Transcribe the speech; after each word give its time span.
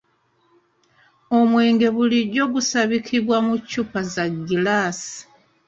Omwenge 1.37 1.87
bulijjo 1.95 2.43
gusabikibwa 2.53 3.37
mu 3.45 3.55
ccupa 3.61 3.99
za 4.13 4.25
giraasi. 4.47 5.15